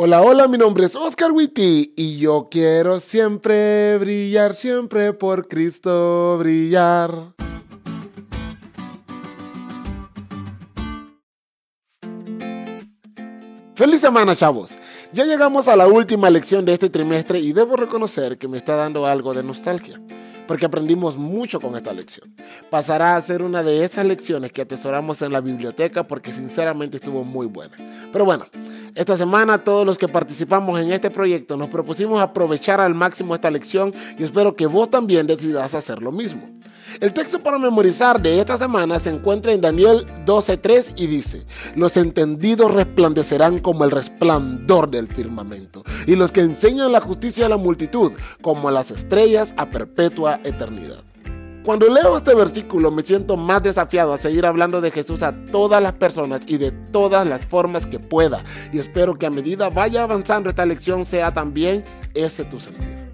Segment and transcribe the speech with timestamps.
[0.00, 6.38] Hola, hola, mi nombre es Oscar Witty y yo quiero siempre brillar, siempre por Cristo
[6.38, 7.34] brillar.
[13.74, 14.76] Feliz semana, chavos.
[15.12, 18.76] Ya llegamos a la última lección de este trimestre y debo reconocer que me está
[18.76, 20.00] dando algo de nostalgia
[20.48, 22.34] porque aprendimos mucho con esta lección.
[22.70, 27.22] Pasará a ser una de esas lecciones que atesoramos en la biblioteca porque sinceramente estuvo
[27.22, 27.76] muy buena.
[28.10, 28.46] Pero bueno,
[28.98, 33.48] esta semana todos los que participamos en este proyecto nos propusimos aprovechar al máximo esta
[33.48, 36.50] lección y espero que vos también decidas hacer lo mismo.
[36.98, 41.96] El texto para memorizar de esta semana se encuentra en Daniel 12.3 y dice, los
[41.96, 47.56] entendidos resplandecerán como el resplandor del firmamento, y los que enseñan la justicia a la
[47.56, 48.10] multitud
[48.42, 51.07] como las estrellas a perpetua eternidad.
[51.68, 55.82] Cuando leo este versículo me siento más desafiado a seguir hablando de Jesús a todas
[55.82, 58.42] las personas y de todas las formas que pueda.
[58.72, 63.12] Y espero que a medida vaya avanzando esta lección sea también ese tu sentir.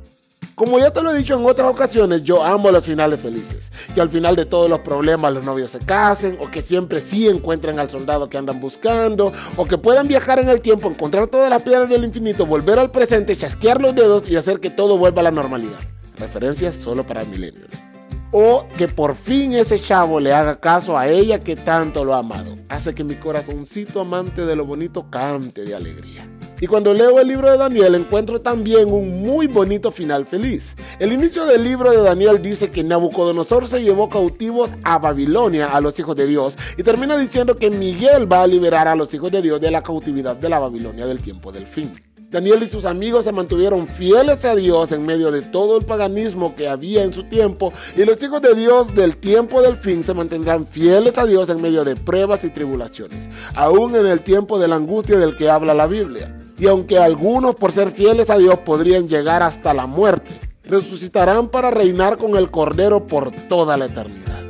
[0.54, 3.72] Como ya te lo he dicho en otras ocasiones, yo amo los finales felices.
[3.92, 7.26] Que al final de todos los problemas los novios se casen, o que siempre sí
[7.26, 11.50] encuentren al soldado que andan buscando, o que puedan viajar en el tiempo, encontrar todas
[11.50, 15.22] las piedras del infinito, volver al presente, chasquear los dedos y hacer que todo vuelva
[15.22, 15.80] a la normalidad.
[16.18, 17.93] Referencias solo para millennials.
[18.36, 22.18] O que por fin ese chavo le haga caso a ella que tanto lo ha
[22.18, 22.56] amado.
[22.68, 26.28] Hace que mi corazoncito amante de lo bonito cante de alegría.
[26.60, 30.74] Y cuando leo el libro de Daniel encuentro también un muy bonito final feliz.
[30.98, 35.80] El inicio del libro de Daniel dice que Nabucodonosor se llevó cautivos a Babilonia a
[35.80, 39.30] los hijos de Dios y termina diciendo que Miguel va a liberar a los hijos
[39.30, 41.92] de Dios de la cautividad de la Babilonia del tiempo del fin.
[42.34, 46.56] Daniel y sus amigos se mantuvieron fieles a Dios en medio de todo el paganismo
[46.56, 50.14] que había en su tiempo y los hijos de Dios del tiempo del fin se
[50.14, 54.66] mantendrán fieles a Dios en medio de pruebas y tribulaciones, aún en el tiempo de
[54.66, 56.36] la angustia del que habla la Biblia.
[56.58, 60.32] Y aunque algunos por ser fieles a Dios podrían llegar hasta la muerte,
[60.64, 64.42] resucitarán para reinar con el Cordero por toda la eternidad.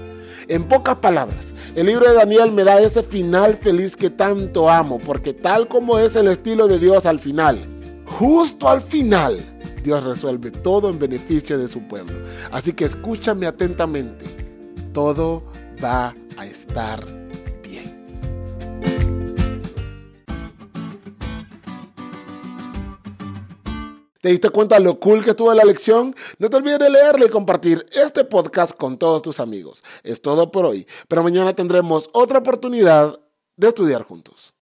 [0.49, 4.99] En pocas palabras, el libro de Daniel me da ese final feliz que tanto amo,
[5.05, 7.74] porque tal como es el estilo de Dios al final,
[8.19, 9.37] justo al final,
[9.83, 12.15] Dios resuelve todo en beneficio de su pueblo.
[12.53, 14.25] Así que escúchame atentamente,
[14.93, 15.45] todo
[15.83, 17.05] va a estar
[24.25, 26.17] ¿Te diste cuenta lo cool que estuvo la lección?
[26.39, 29.85] No te olvides de leerle y compartir este podcast con todos tus amigos.
[30.03, 33.21] Es todo por hoy, pero mañana tendremos otra oportunidad
[33.59, 34.53] de estudiar juntos.